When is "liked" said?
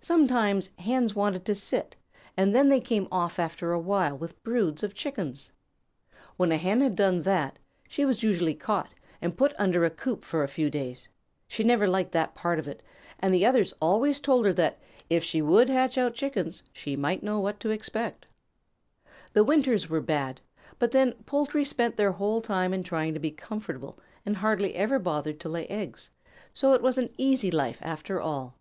11.88-12.12